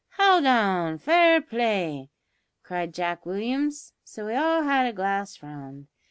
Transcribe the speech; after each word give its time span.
`Howld 0.17 0.49
on; 0.49 0.97
fair 0.97 1.39
play!' 1.43 2.09
cried 2.63 2.91
Jack 2.91 3.23
Williams, 3.23 3.93
so 4.03 4.25
we 4.25 4.33
all 4.33 4.63
had 4.63 4.87
a 4.87 4.93
glass 4.93 5.43
round. 5.43 5.89